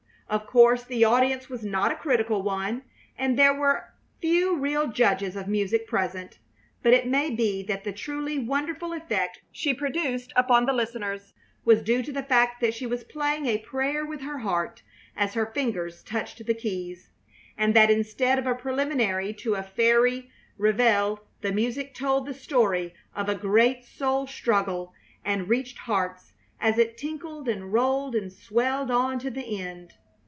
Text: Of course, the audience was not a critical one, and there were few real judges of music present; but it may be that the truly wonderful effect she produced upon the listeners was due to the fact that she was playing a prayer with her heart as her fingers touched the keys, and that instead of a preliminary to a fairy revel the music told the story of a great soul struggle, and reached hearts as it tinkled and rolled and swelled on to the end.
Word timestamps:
Of 0.31 0.47
course, 0.47 0.85
the 0.85 1.03
audience 1.03 1.49
was 1.49 1.65
not 1.65 1.91
a 1.91 1.95
critical 1.95 2.41
one, 2.41 2.83
and 3.17 3.37
there 3.37 3.53
were 3.53 3.93
few 4.21 4.55
real 4.55 4.87
judges 4.87 5.35
of 5.35 5.49
music 5.49 5.87
present; 5.87 6.39
but 6.81 6.93
it 6.93 7.05
may 7.05 7.31
be 7.31 7.63
that 7.63 7.83
the 7.83 7.91
truly 7.91 8.39
wonderful 8.39 8.93
effect 8.93 9.41
she 9.51 9.73
produced 9.73 10.31
upon 10.37 10.65
the 10.65 10.71
listeners 10.71 11.33
was 11.65 11.81
due 11.83 12.01
to 12.03 12.13
the 12.13 12.23
fact 12.23 12.61
that 12.61 12.73
she 12.73 12.85
was 12.87 13.03
playing 13.03 13.45
a 13.45 13.57
prayer 13.57 14.05
with 14.05 14.21
her 14.21 14.37
heart 14.37 14.81
as 15.17 15.33
her 15.33 15.45
fingers 15.51 16.01
touched 16.01 16.45
the 16.45 16.53
keys, 16.53 17.09
and 17.57 17.73
that 17.73 17.91
instead 17.91 18.39
of 18.39 18.47
a 18.47 18.55
preliminary 18.55 19.33
to 19.33 19.55
a 19.55 19.61
fairy 19.61 20.31
revel 20.57 21.25
the 21.41 21.51
music 21.51 21.93
told 21.93 22.25
the 22.25 22.33
story 22.33 22.93
of 23.13 23.27
a 23.27 23.35
great 23.35 23.83
soul 23.83 24.25
struggle, 24.25 24.93
and 25.25 25.49
reached 25.49 25.79
hearts 25.79 26.31
as 26.61 26.77
it 26.77 26.95
tinkled 26.95 27.49
and 27.49 27.73
rolled 27.73 28.15
and 28.15 28.31
swelled 28.31 28.89
on 28.89 29.19
to 29.19 29.29
the 29.29 29.59
end. 29.61 29.95